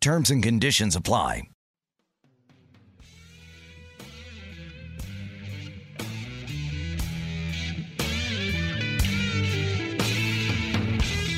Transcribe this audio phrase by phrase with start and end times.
[0.00, 1.42] Terms and conditions apply.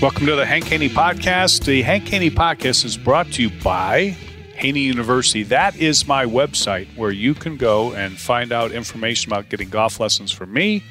[0.01, 1.65] Welcome to the Hank Haney Podcast.
[1.65, 4.17] The Hank Haney Podcast is brought to you by
[4.55, 5.42] Haney University.
[5.42, 9.98] That is my website where you can go and find out information about getting golf
[9.98, 10.84] lessons from me.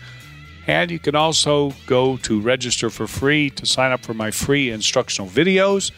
[0.68, 4.70] And you can also go to register for free to sign up for my free
[4.70, 5.92] instructional videos.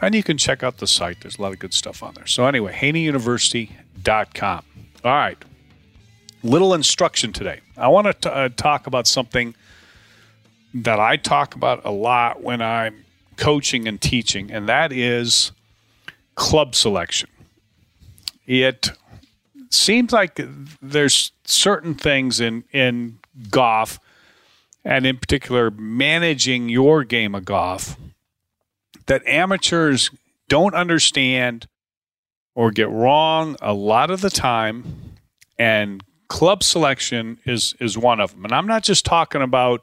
[0.00, 1.20] And you can check out the site.
[1.22, 2.26] There's a lot of good stuff on there.
[2.26, 4.64] So, anyway, haneyuniversity.com.
[5.04, 5.38] All right.
[6.42, 7.60] Little instruction today.
[7.76, 9.54] I want to uh, talk about something
[10.74, 13.04] that I talk about a lot when I'm
[13.36, 15.52] coaching and teaching, and that is
[16.34, 17.30] club selection.
[18.46, 18.90] It
[19.70, 20.40] seems like
[20.80, 23.18] there's certain things in, in
[23.50, 23.98] golf,
[24.84, 27.96] and in particular, managing your game of golf,
[29.06, 30.10] that amateurs
[30.48, 31.66] don't understand
[32.54, 35.14] or get wrong a lot of the time.
[35.58, 38.44] And club selection is, is one of them.
[38.44, 39.82] And I'm not just talking about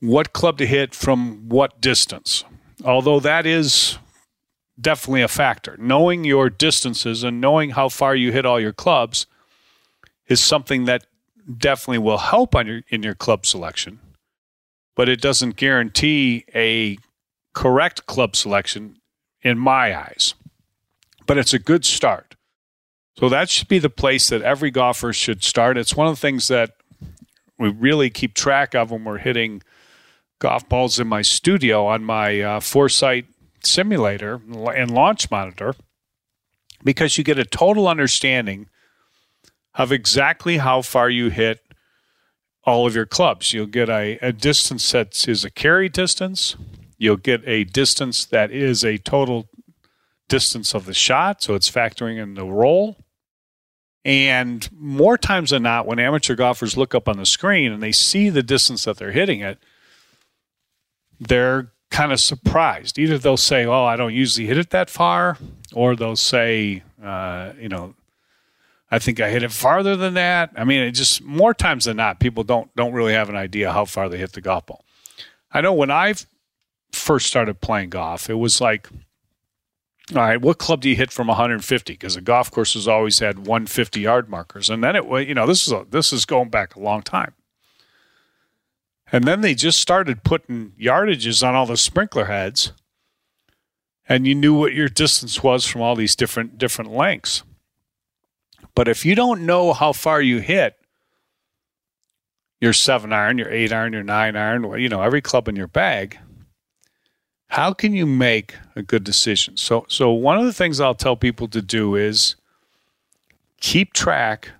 [0.00, 2.44] what club to hit from what distance,
[2.84, 3.98] although that is
[4.80, 5.76] definitely a factor.
[5.78, 9.26] Knowing your distances and knowing how far you hit all your clubs
[10.28, 11.06] is something that
[11.58, 14.00] definitely will help on your in your club selection,
[14.96, 16.98] but it doesn't guarantee a
[17.54, 18.96] correct club selection
[19.42, 20.34] in my eyes.
[21.26, 22.36] But it's a good start.
[23.18, 25.78] So that should be the place that every golfer should start.
[25.78, 26.72] It's one of the things that
[27.58, 29.62] we really keep track of when we're hitting
[30.40, 33.26] golf balls in my studio on my uh, Foresight
[33.62, 34.40] simulator
[34.74, 35.74] and launch monitor
[36.82, 38.68] because you get a total understanding
[39.74, 41.60] of exactly how far you hit
[42.64, 43.52] all of your clubs.
[43.52, 46.56] You'll get a, a distance that is a carry distance.
[46.96, 49.48] You'll get a distance that is a total
[50.28, 52.96] distance of the shot, so it's factoring in the roll.
[54.04, 57.92] And more times than not, when amateur golfers look up on the screen and they
[57.92, 59.58] see the distance that they're hitting it,
[61.18, 62.98] they're kind of surprised.
[62.98, 65.38] Either they'll say, "Oh, I don't usually hit it that far,"
[65.72, 67.94] or they'll say, uh, "You know,
[68.90, 71.96] I think I hit it farther than that." I mean, it just more times than
[71.96, 74.84] not, people don't don't really have an idea how far they hit the golf ball.
[75.52, 76.14] I know when I
[76.94, 78.88] first started playing golf, it was like,
[80.12, 81.92] all right, what club do you hit from 150?
[81.92, 85.46] Because the golf courses always had 150 yard markers, and then it was, you know,
[85.46, 87.32] this is a, this is going back a long time.
[89.10, 92.72] And then they just started putting yardages on all the sprinkler heads,
[94.08, 97.42] and you knew what your distance was from all these different different lengths.
[98.74, 100.76] But if you don't know how far you hit
[102.60, 105.68] your seven iron, your eight iron, your nine iron, you know, every club in your
[105.68, 106.18] bag,
[107.48, 109.56] how can you make a good decision?
[109.56, 112.34] So, so one of the things I'll tell people to do is
[113.60, 114.50] keep track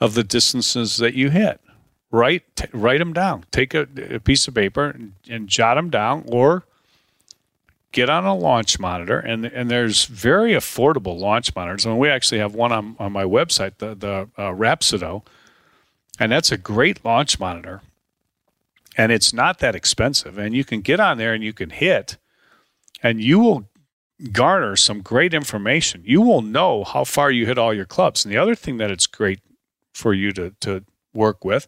[0.00, 1.60] of the distances that you hit
[2.10, 3.44] write t- write them down.
[3.50, 6.64] Take a, a piece of paper and, and, jot them down, or
[7.92, 9.18] get on a launch monitor.
[9.18, 11.86] And and there's very affordable launch monitors.
[11.86, 15.22] I mean, we actually have one on, on my website, the the uh, Rapsodo,
[16.18, 17.82] and that's a great launch monitor.
[19.00, 22.18] And it's not that expensive, and you can get on there and you can hit,
[23.02, 23.66] and you will
[24.30, 26.02] garner some great information.
[26.04, 28.26] You will know how far you hit all your clubs.
[28.26, 29.40] And the other thing that it's great
[29.94, 30.84] for you to to
[31.14, 31.66] work with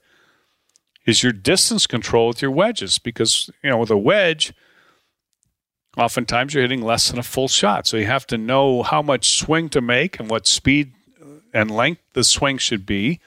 [1.07, 4.53] is your distance control with your wedges because you know with a wedge
[5.97, 9.39] oftentimes you're hitting less than a full shot so you have to know how much
[9.39, 10.93] swing to make and what speed
[11.55, 13.21] and length the swing should be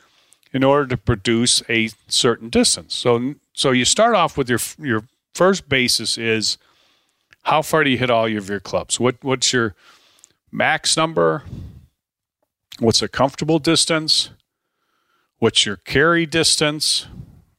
[0.54, 5.04] in order to produce a certain distance so so you start off with your your
[5.34, 6.58] first basis is
[7.44, 9.74] how far do you hit all of your clubs what what's your
[10.52, 11.44] max number
[12.80, 14.30] what's a comfortable distance
[15.40, 17.08] what's your carry distance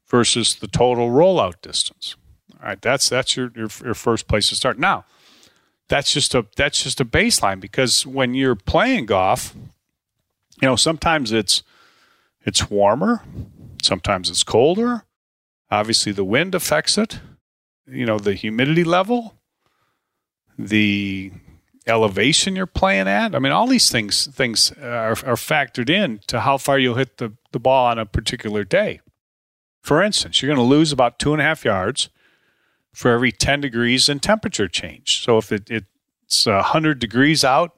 [0.08, 2.16] versus the total rollout distance.
[2.60, 4.78] All right, that's that's your, your, your first place to start.
[4.78, 5.04] Now,
[5.88, 9.54] that's just a that's just a baseline because when you're playing golf,
[10.62, 11.62] you know sometimes it's
[12.44, 13.22] it's warmer,
[13.82, 15.04] sometimes it's colder.
[15.70, 17.20] Obviously, the wind affects it.
[17.86, 19.34] You know the humidity level,
[20.58, 21.32] the
[21.86, 23.34] elevation you're playing at.
[23.34, 27.18] I mean, all these things things are, are factored in to how far you'll hit
[27.18, 29.00] the, the ball on a particular day.
[29.82, 32.08] For instance, you're going to lose about two and a half yards
[32.92, 35.22] for every 10 degrees in temperature change.
[35.22, 37.76] So if it, it's 100 degrees out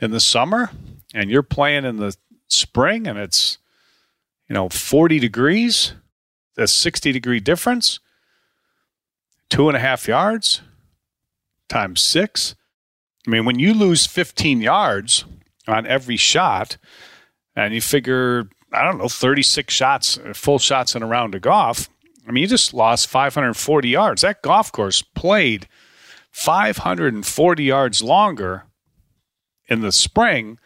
[0.00, 0.70] in the summer
[1.14, 2.16] and you're playing in the
[2.48, 3.58] spring and it's,
[4.48, 5.94] you know, 40 degrees,
[6.56, 8.00] a 60 degree difference,
[9.48, 10.62] two and a half yards
[11.68, 12.54] times six.
[13.26, 15.24] I mean, when you lose 15 yards
[15.66, 16.76] on every shot
[17.56, 21.88] and you figure, I don't know, 36 shots, full shots in a round of golf,
[22.26, 24.22] I mean, you just lost 540 yards.
[24.22, 25.66] That golf course played
[26.30, 28.64] 540 yards longer
[29.66, 30.58] in the spring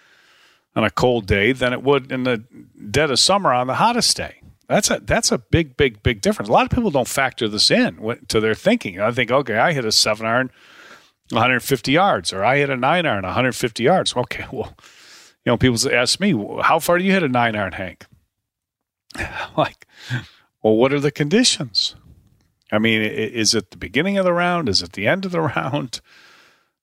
[0.75, 2.45] on a cold day than it would in the
[2.91, 4.41] dead of summer on the hottest day.
[4.69, 6.49] That's a that's a big big big difference.
[6.49, 9.01] A lot of people don't factor this in to their thinking.
[9.01, 10.51] I think, okay, I hit a seven iron,
[11.31, 14.17] 150 yards, or I hit a nine iron, 150 yards.
[14.17, 14.75] Okay, well,
[15.45, 16.33] you know, people ask me,
[16.63, 18.07] how far do you hit a nine iron, Hank?
[19.57, 19.87] like,
[20.63, 21.95] well, what are the conditions?
[22.73, 24.69] I mean, is it the beginning of the round?
[24.69, 26.01] Is it the end of the round?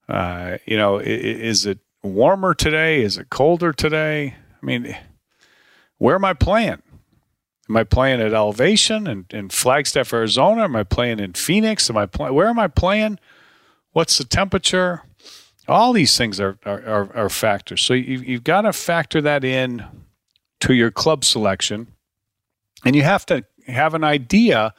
[0.07, 3.01] Uh, you know, is it warmer today?
[3.01, 4.35] Is it colder today?
[4.61, 4.95] I mean,
[5.97, 6.81] where am I playing?
[7.73, 10.65] Am I playing at elevation in, in Flagstaff, Arizona?
[10.65, 11.89] Am I playing in Phoenix?
[11.89, 12.35] Am I playing?
[12.35, 13.17] Where am I playing?
[13.93, 15.01] What's the temperature?
[15.67, 17.81] All these things are are, are, factors.
[17.81, 19.83] So you, you've got to factor that in
[20.59, 21.87] to your club selection,
[22.85, 24.75] and you have to have an idea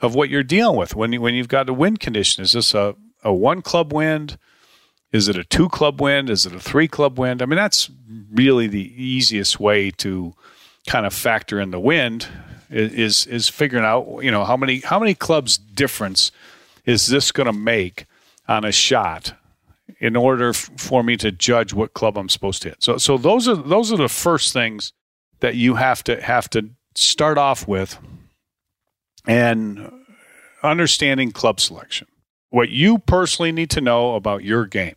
[0.00, 2.42] of what you're dealing with when you, when you've got a wind condition.
[2.44, 4.36] Is this a, a one club wind?
[5.10, 6.28] Is it a two club wind?
[6.28, 7.40] Is it a three club wind?
[7.40, 7.90] I mean, that's
[8.30, 10.34] really the easiest way to
[10.88, 12.26] kind of factor in the wind
[12.70, 16.30] is is figuring out you know how many how many clubs difference
[16.86, 18.06] is this going to make
[18.48, 19.34] on a shot
[19.98, 22.82] in order f- for me to judge what club I'm supposed to hit.
[22.82, 24.92] So so those are those are the first things
[25.40, 27.98] that you have to have to start off with
[29.26, 29.90] and
[30.62, 32.06] understanding club selection.
[32.50, 34.96] What you personally need to know about your game.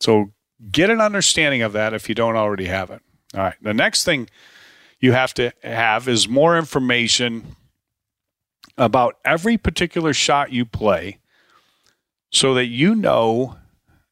[0.00, 0.32] So
[0.70, 3.02] get an understanding of that if you don't already have it.
[3.34, 3.54] All right.
[3.60, 4.28] The next thing
[5.00, 7.56] you have to have is more information
[8.76, 11.18] about every particular shot you play
[12.30, 13.56] so that you know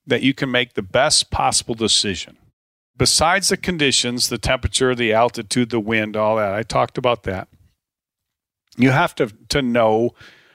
[0.07, 2.37] that you can make the best possible decision
[2.97, 7.49] besides the conditions, the temperature, the altitude, the wind, all that, I talked about that.
[8.77, 10.15] You have to, to know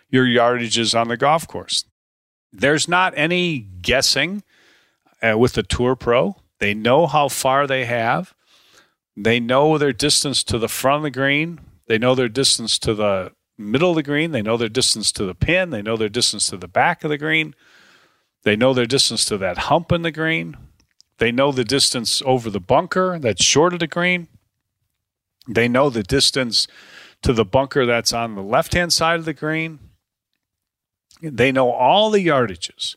[0.10, 1.86] your yardages on the golf course.
[2.52, 4.44] There's not any guessing
[5.22, 6.36] uh, with the Tour Pro.
[6.60, 8.34] They know how far they have.
[9.16, 11.60] They know their distance to the front of the green.
[11.88, 14.32] They know their distance to the middle of the green.
[14.32, 15.70] They know their distance to the pin.
[15.70, 17.54] They know their distance to the back of the green.
[18.44, 20.58] They know their distance to that hump in the green.
[21.18, 24.28] They know the distance over the bunker that's short of the green.
[25.48, 26.68] They know the distance
[27.22, 29.80] to the bunker that's on the left hand side of the green.
[31.22, 32.96] They know all the yardages.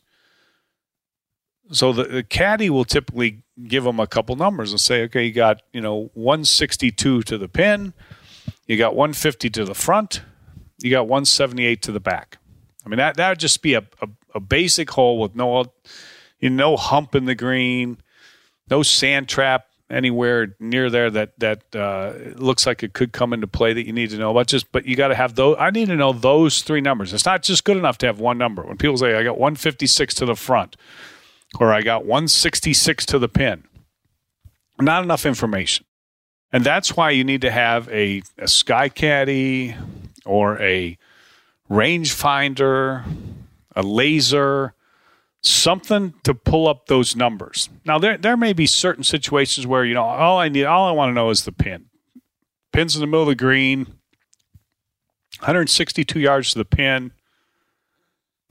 [1.71, 5.33] So the, the caddy will typically give them a couple numbers and say, okay, you
[5.33, 7.93] got, you know, 162 to the pin,
[8.67, 10.21] you got 150 to the front,
[10.79, 12.37] you got 178 to the back.
[12.85, 15.65] I mean, that that would just be a, a, a basic hole with no,
[16.39, 17.97] you know, no hump in the green,
[18.69, 23.47] no sand trap anywhere near there that that uh, looks like it could come into
[23.47, 24.47] play that you need to know about.
[24.47, 25.55] Just but you got to have those.
[25.59, 27.11] I need to know those three numbers.
[27.11, 28.63] It's not just good enough to have one number.
[28.63, 30.75] When people say I got 156 to the front
[31.59, 33.63] or I got 166 to the pin,
[34.79, 35.85] not enough information.
[36.51, 39.75] And that's why you need to have a, a SkyCaddie
[40.25, 40.97] or a
[41.69, 43.03] rangefinder,
[43.75, 44.73] a laser,
[45.41, 47.69] something to pull up those numbers.
[47.85, 50.91] Now there there may be certain situations where you know all I need all I
[50.91, 51.85] want to know is the pin.
[52.71, 53.85] Pin's in the middle of the green.
[55.39, 57.11] 162 yards to the pin.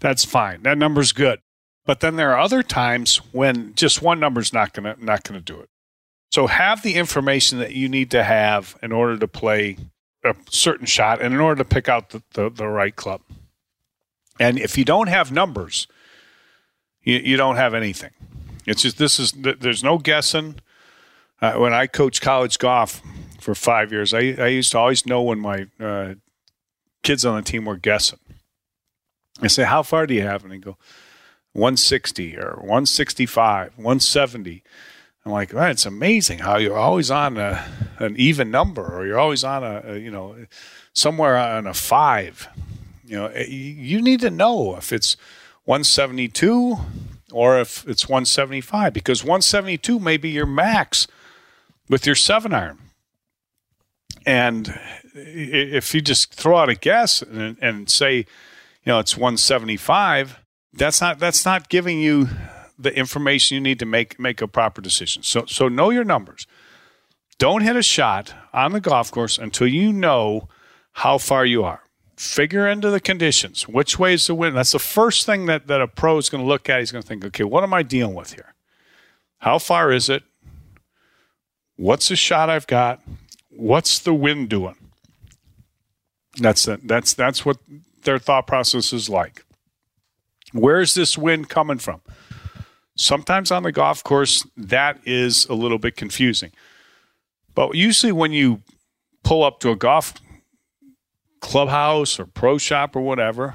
[0.01, 0.63] That's fine.
[0.63, 1.41] That number's good.
[1.87, 5.61] But then there are other times when just one number's not gonna not gonna do
[5.61, 5.69] it.
[6.33, 9.77] So have the information that you need to have in order to play
[10.25, 13.21] a certain shot and in order to pick out the, the, the right club.
[14.41, 15.87] And if you don't have numbers,
[17.03, 18.11] you, you don't have anything.
[18.67, 20.57] It's just this is there's no guessing.
[21.41, 23.03] Uh, when I coached college golf
[23.39, 26.15] for five years, I, I used to always know when my uh,
[27.03, 28.19] kids on the team were guessing.
[29.43, 30.79] I say, "How far do you have?" And they go,
[31.55, 34.63] "160 or 165, 170."
[35.25, 37.65] I'm like, "Well, it's amazing how you're always on a,
[37.99, 40.37] an even number, or you're always on a, a you know
[40.93, 42.49] somewhere on a five.
[43.05, 45.17] You know, eh, you need to know if it's
[45.65, 46.79] 172
[47.33, 51.07] or if it's 175, because 172 may be your max
[51.89, 52.79] with your seven iron.
[54.25, 54.79] And
[55.15, 58.25] if you just throw out a guess and, and say, you
[58.87, 60.39] know, it's 175,
[60.77, 62.29] that's not that's not giving you
[62.79, 65.23] the information you need to make make a proper decision.
[65.23, 66.47] So so know your numbers.
[67.39, 70.49] Don't hit a shot on the golf course until you know
[70.93, 71.83] how far you are.
[72.17, 73.67] Figure into the conditions.
[73.67, 74.57] Which way is the wind?
[74.57, 76.79] That's the first thing that, that a pro is going to look at.
[76.79, 78.55] He's going to think, okay, what am I dealing with here?
[79.39, 80.23] How far is it?
[81.77, 83.03] What's the shot I've got?
[83.51, 84.77] What's the wind doing?
[86.39, 86.69] That's.
[86.85, 87.59] That's that's what
[88.05, 89.44] their thought process is like.
[90.55, 92.01] Where's this wind coming from?
[92.97, 96.53] Sometimes on the golf course, that is a little bit confusing.
[97.57, 98.63] But usually, when you
[99.25, 100.15] pull up to a golf
[101.41, 103.55] clubhouse or pro shop or whatever,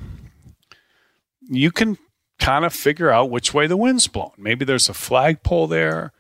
[1.50, 1.98] you can
[2.38, 4.34] kind of figure out which way the wind's blowing.
[4.38, 6.12] Maybe there's a flagpole there.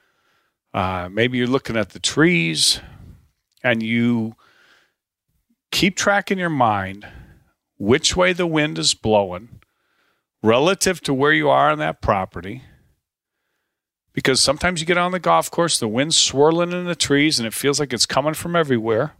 [0.73, 2.79] Uh, maybe you're looking at the trees
[3.61, 4.35] and you
[5.71, 7.05] keep track in your mind
[7.77, 9.58] which way the wind is blowing
[10.41, 12.63] relative to where you are on that property.
[14.13, 17.47] Because sometimes you get on the golf course, the wind's swirling in the trees and
[17.47, 19.13] it feels like it's coming from everywhere.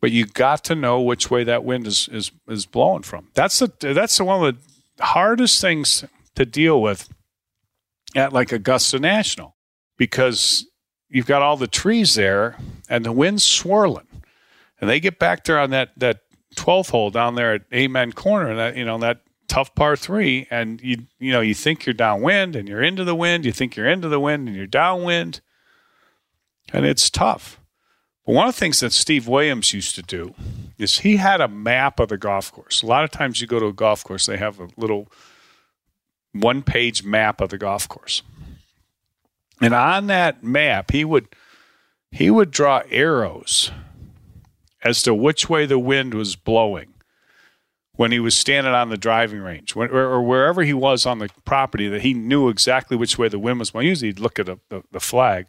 [0.00, 3.28] But you got to know which way that wind is is, is blowing from.
[3.34, 4.56] That's the that's one of
[4.96, 6.04] the hardest things
[6.36, 7.08] to deal with
[8.14, 9.56] at like Augusta National
[9.96, 10.66] because
[11.08, 12.56] you've got all the trees there
[12.88, 14.06] and the wind's swirling.
[14.80, 16.20] And they get back there on that that
[16.54, 20.46] 12th hole down there at Amen Corner, and that you know that tough par three,
[20.50, 23.76] and you you know you think you're downwind and you're into the wind, you think
[23.76, 25.40] you're into the wind and you're downwind,
[26.72, 27.60] and it's tough.
[28.26, 30.34] But one of the things that Steve Williams used to do
[30.76, 32.82] is he had a map of the golf course.
[32.82, 35.08] A lot of times you go to a golf course, they have a little
[36.32, 38.22] one page map of the golf course.
[39.60, 41.28] And on that map, he would
[42.10, 43.70] he would draw arrows
[44.82, 46.94] as to which way the wind was blowing
[47.98, 51.18] when he was standing on the driving range when, or, or, wherever he was on
[51.18, 53.88] the property that he knew exactly which way the wind was blowing.
[53.88, 55.46] Usually he'd look at a, the, the, flag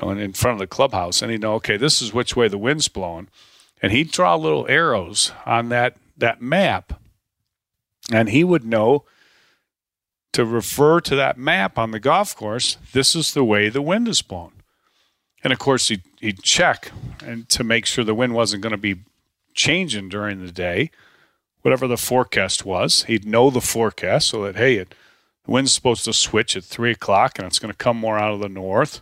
[0.00, 2.46] you know, in front of the clubhouse and he'd know, okay, this is which way
[2.46, 3.26] the wind's blowing.
[3.82, 7.00] And he'd draw little arrows on that, that map.
[8.12, 9.04] And he would know
[10.34, 14.06] to refer to that map on the golf course, this is the way the wind
[14.06, 14.52] is blown.
[15.42, 16.92] And of course, he'd, he'd check
[17.24, 19.00] and to make sure the wind wasn't going to be
[19.52, 20.92] changing during the day,
[21.64, 23.04] whatever the forecast was.
[23.04, 24.94] He'd know the forecast so that, hey, it,
[25.46, 28.34] the wind's supposed to switch at three o'clock and it's going to come more out
[28.34, 29.00] of the north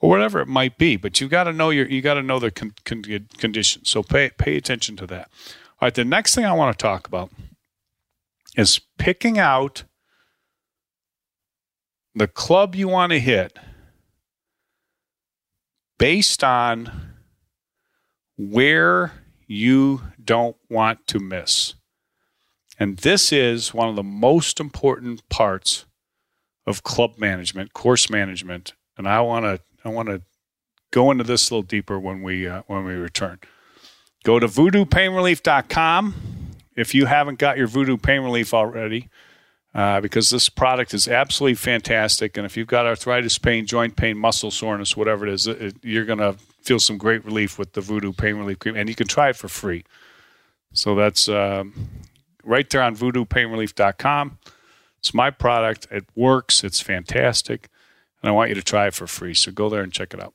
[0.00, 0.96] or whatever it might be.
[0.96, 3.04] But you got to know your, you got to know the con, con,
[3.38, 3.88] conditions.
[3.88, 5.30] So pay, pay attention to that.
[5.80, 5.94] All right.
[5.94, 7.30] The next thing I want to talk about
[8.56, 9.84] is picking out
[12.12, 13.56] the club you want to hit
[15.96, 16.90] based on
[18.36, 19.12] where
[19.46, 21.74] you don't want to miss.
[22.78, 25.84] And this is one of the most important parts
[26.66, 30.22] of club management, course management, and I want to I want to
[30.90, 33.38] go into this a little deeper when we uh, when we return.
[34.24, 36.14] Go to voodoopainrelief.com
[36.76, 39.08] if you haven't got your Voodoo Pain Relief already
[39.74, 42.36] uh, because this product is absolutely fantastic.
[42.36, 46.04] And if you've got arthritis pain, joint pain, muscle soreness, whatever it is, it, you're
[46.04, 48.76] going to feel some great relief with the Voodoo Pain Relief Cream.
[48.76, 49.84] And you can try it for free.
[50.72, 51.74] So that's um,
[52.44, 54.38] right there on voodoopainrelief.com.
[54.98, 55.86] It's my product.
[55.90, 56.64] It works.
[56.64, 57.68] It's fantastic.
[58.22, 59.34] And I want you to try it for free.
[59.34, 60.34] So go there and check it out.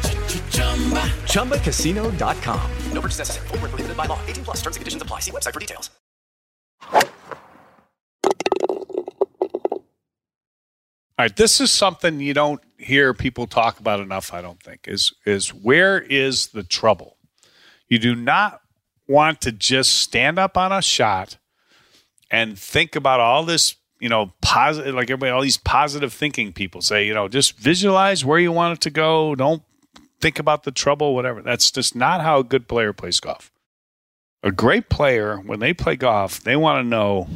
[1.25, 2.71] ChumbaCasino.com.
[2.93, 3.47] No purchase necessary.
[3.47, 4.19] Full prohibited by law.
[4.27, 5.19] 18 plus terms and conditions apply.
[5.19, 5.89] See website for details.
[11.21, 14.87] All right, this is something you don't hear people talk about enough, I don't think,
[14.87, 17.17] is is where is the trouble?
[17.87, 18.61] You do not
[19.07, 21.37] want to just stand up on a shot
[22.31, 26.81] and think about all this, you know, positive like everybody all these positive thinking people
[26.81, 29.61] say, you know, just visualize where you want it to go, don't
[30.21, 31.41] think about the trouble, whatever.
[31.41, 33.51] That's just not how a good player plays golf.
[34.43, 37.27] A great player, when they play golf, they want to know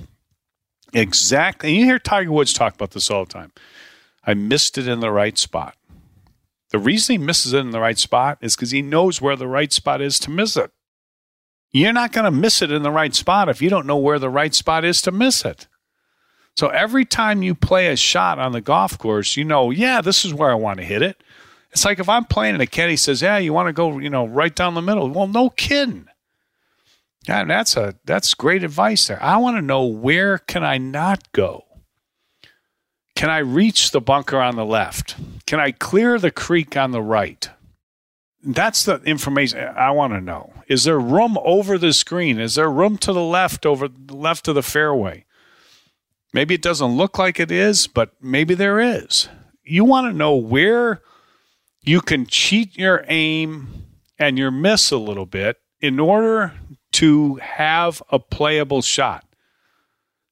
[0.93, 1.69] exactly.
[1.69, 3.51] And you hear Tiger Woods talk about this all the time.
[4.25, 5.75] I missed it in the right spot.
[6.71, 9.47] The reason he misses it in the right spot is because he knows where the
[9.47, 10.71] right spot is to miss it.
[11.71, 14.17] You're not going to miss it in the right spot if you don't know where
[14.17, 15.67] the right spot is to miss it.
[16.57, 20.23] So every time you play a shot on the golf course, you know, yeah, this
[20.23, 21.21] is where I want to hit it.
[21.75, 24.09] It's like if I'm playing and a caddy says, "Yeah, you want to go, you
[24.09, 26.07] know, right down the middle." Well, no kidding.
[27.27, 29.21] Yeah, that's a that's great advice there.
[29.21, 31.65] I want to know where can I not go.
[33.13, 35.17] Can I reach the bunker on the left?
[35.45, 37.49] Can I clear the creek on the right?
[38.41, 40.53] That's the information I want to know.
[40.69, 42.39] Is there room over the screen?
[42.39, 45.25] Is there room to the left over the left of the fairway?
[46.31, 49.27] Maybe it doesn't look like it is, but maybe there is.
[49.65, 51.01] You want to know where
[51.85, 53.85] you can cheat your aim
[54.17, 56.53] and your miss a little bit in order
[56.93, 59.25] to have a playable shot.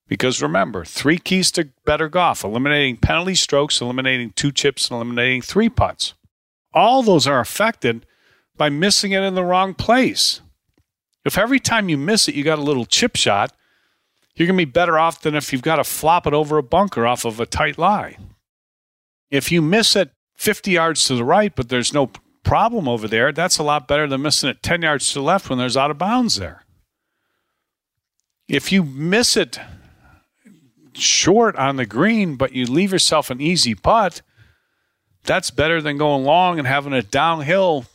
[0.07, 5.41] Because remember, three keys to better golf eliminating penalty strokes, eliminating two chips, and eliminating
[5.41, 6.13] three putts.
[6.73, 8.05] All those are affected
[8.55, 10.41] by missing it in the wrong place.
[11.25, 13.55] If every time you miss it, you got a little chip shot,
[14.35, 16.63] you're going to be better off than if you've got to flop it over a
[16.63, 18.17] bunker off of a tight lie.
[19.29, 22.11] If you miss it 50 yards to the right, but there's no
[22.43, 25.49] problem over there, that's a lot better than missing it 10 yards to the left
[25.49, 26.63] when there's out of bounds there.
[28.47, 29.57] If you miss it
[30.93, 34.21] short on the green, but you leave yourself an easy putt,
[35.23, 37.85] that's better than going long and having a downhill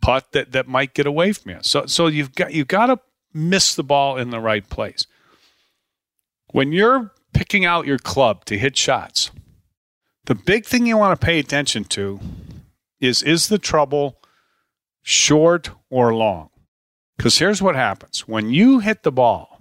[0.00, 1.58] putt that, that might get away from you.
[1.62, 3.00] So so you've got you've got to
[3.32, 5.06] miss the ball in the right place.
[6.52, 9.30] When you're picking out your club to hit shots,
[10.26, 12.20] the big thing you want to pay attention to
[13.00, 14.20] is is the trouble
[15.02, 16.50] short or long?
[17.16, 19.60] Because here's what happens when you hit the ball,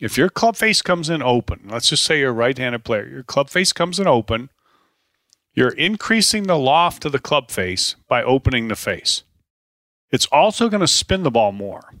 [0.00, 3.06] if your club face comes in open, let's just say you're a right handed player,
[3.06, 4.50] your club face comes in open,
[5.52, 9.22] you're increasing the loft of the club face by opening the face.
[10.10, 11.92] It's also going to spin the ball more.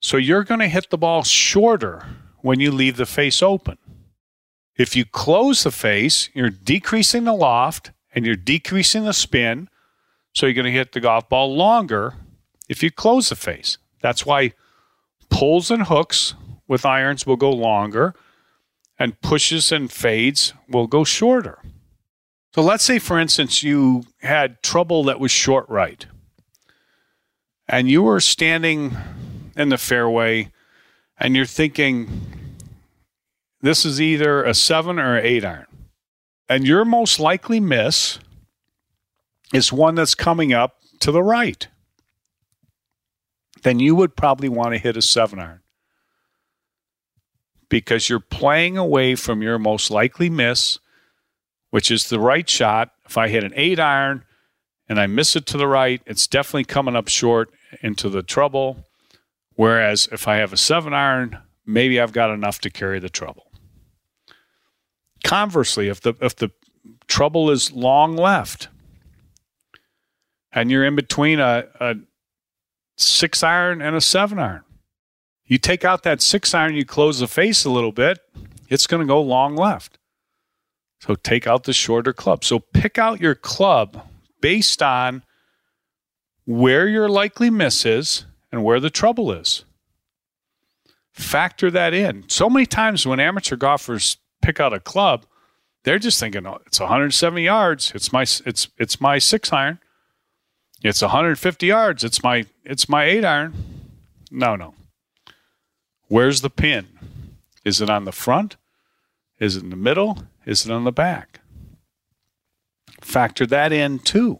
[0.00, 2.06] So you're going to hit the ball shorter
[2.40, 3.78] when you leave the face open.
[4.76, 9.68] If you close the face, you're decreasing the loft and you're decreasing the spin.
[10.34, 12.14] So you're going to hit the golf ball longer
[12.68, 13.78] if you close the face.
[14.00, 14.52] That's why
[15.30, 16.34] pulls and hooks
[16.66, 18.14] with irons will go longer
[18.98, 21.58] and pushes and fades will go shorter.
[22.54, 26.06] So let's say, for instance, you had trouble that was short right
[27.68, 28.96] and you were standing
[29.56, 30.52] in the fairway
[31.18, 32.08] and you're thinking,
[33.62, 35.66] this is either a seven or an eight iron.
[36.48, 38.18] And your most likely miss
[39.54, 41.68] is one that's coming up to the right.
[43.62, 45.60] Then you would probably want to hit a seven iron
[47.68, 50.78] because you're playing away from your most likely miss,
[51.70, 52.90] which is the right shot.
[53.06, 54.24] If I hit an eight iron
[54.88, 58.84] and I miss it to the right, it's definitely coming up short into the trouble.
[59.54, 63.51] Whereas if I have a seven iron, maybe I've got enough to carry the trouble.
[65.24, 66.50] Conversely, if the if the
[67.06, 68.68] trouble is long left
[70.52, 71.94] and you're in between a, a
[72.96, 74.62] six iron and a seven iron,
[75.52, 78.20] You take out that six iron, you close the face a little bit,
[78.68, 79.98] it's going to go long left.
[81.00, 82.42] So take out the shorter club.
[82.42, 84.06] So pick out your club
[84.40, 85.24] based on
[86.46, 89.66] where your likely miss is and where the trouble is.
[91.12, 92.24] Factor that in.
[92.28, 95.24] So many times when amateur golfers pick out a club,
[95.84, 97.92] they're just thinking, "Oh, it's 170 yards.
[97.94, 99.78] It's my it's it's my six iron.
[100.82, 102.04] It's 150 yards.
[102.04, 103.54] It's my it's my eight iron."
[104.30, 104.74] No, no.
[106.08, 106.86] Where's the pin?
[107.64, 108.56] Is it on the front?
[109.38, 110.24] Is it in the middle?
[110.44, 111.40] Is it on the back?
[113.00, 114.38] Factor that in too.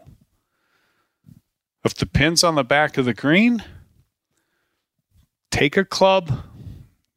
[1.84, 3.64] If the pin's on the back of the green,
[5.50, 6.44] take a club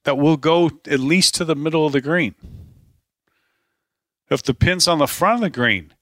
[0.04, 2.36] that will go at least to the middle of the green.
[4.30, 5.94] If the pin's on the front of the green,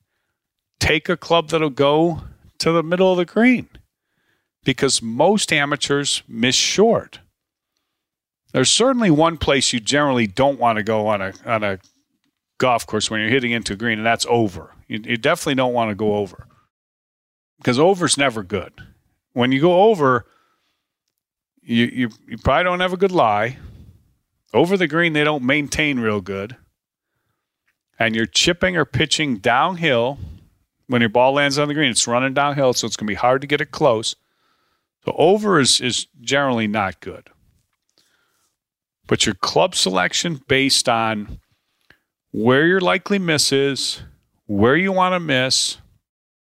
[0.79, 2.21] take a club that'll go
[2.59, 3.67] to the middle of the green
[4.63, 7.19] because most amateurs miss short.
[8.53, 11.79] There's certainly one place you generally don't want to go on a on a
[12.59, 14.73] golf course when you're hitting into a green, and that's over.
[14.87, 16.47] You, you definitely don't want to go over
[17.57, 18.73] because over's never good.
[19.33, 20.25] When you go over,
[21.61, 23.57] you, you you probably don't have a good lie.
[24.53, 26.55] Over the green, they don't maintain real good,
[27.99, 30.17] and you're chipping or pitching downhill.
[30.87, 33.15] When your ball lands on the green, it's running downhill, so it's going to be
[33.15, 34.15] hard to get it close.
[35.05, 37.29] So over is is generally not good.
[39.07, 41.39] But your club selection based on
[42.31, 44.01] where your likely miss is,
[44.45, 45.77] where you want to miss,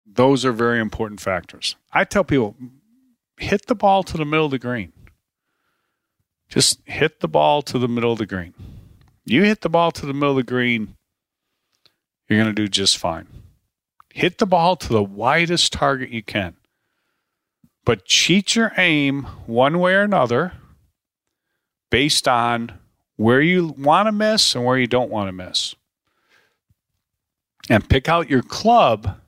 [0.05, 1.75] those are very important factors.
[1.91, 2.55] I tell people
[3.37, 4.91] hit the ball to the middle of the green.
[6.49, 8.53] Just hit the ball to the middle of the green.
[9.23, 10.95] You hit the ball to the middle of the green,
[12.29, 13.27] you're going to do just fine.
[14.13, 16.55] Hit the ball to the widest target you can.
[17.85, 20.53] But cheat your aim one way or another
[21.89, 22.71] based on
[23.15, 25.75] where you want to miss and where you don't want to miss.
[27.69, 29.19] And pick out your club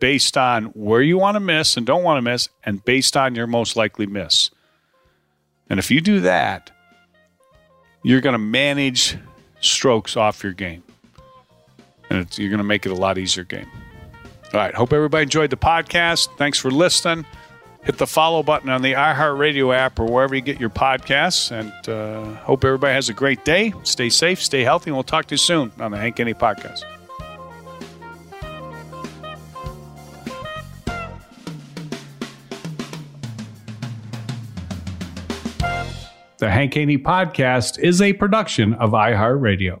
[0.00, 3.34] based on where you want to miss and don't want to miss, and based on
[3.34, 4.50] your most likely miss.
[5.68, 6.70] And if you do that,
[8.02, 9.16] you're going to manage
[9.60, 10.82] strokes off your game.
[12.10, 13.68] And you're going to make it a lot easier game.
[14.52, 14.74] All right.
[14.74, 16.28] Hope everybody enjoyed the podcast.
[16.38, 17.26] Thanks for listening
[17.88, 21.50] hit the follow button on the iHeartRadio app or wherever you get your podcasts.
[21.50, 23.72] And uh, hope everybody has a great day.
[23.82, 26.84] Stay safe, stay healthy, and we'll talk to you soon on the Hank Haney Podcast.
[36.36, 39.80] The Hank Haney Podcast is a production of iHeartRadio.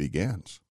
[0.00, 0.60] begins.